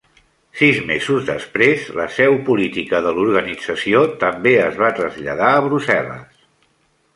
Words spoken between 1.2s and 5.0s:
després, la seu política de l'organització també es va